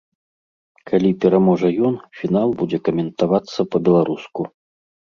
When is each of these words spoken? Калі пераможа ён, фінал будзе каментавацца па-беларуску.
Калі 0.91 1.11
пераможа 1.25 1.69
ён, 1.91 2.01
фінал 2.23 2.49
будзе 2.63 2.77
каментавацца 2.89 3.59
па-беларуску. 3.75 4.53